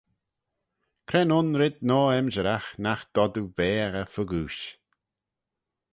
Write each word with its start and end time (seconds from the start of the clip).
Cre'n 1.07 1.33
un 1.39 1.49
red 1.61 1.75
noa-emshyragh 1.87 2.69
nagh 2.83 3.03
dod 3.15 3.33
oo 3.39 3.51
beaghey 3.57 4.09
fegooish? 4.13 4.63